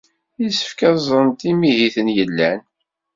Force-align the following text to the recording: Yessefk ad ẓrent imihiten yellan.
Yessefk 0.41 0.79
ad 0.89 0.95
ẓrent 1.07 1.47
imihiten 1.51 2.07
yellan. 2.17 2.59